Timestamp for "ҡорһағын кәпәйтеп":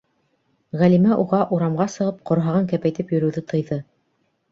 2.29-3.13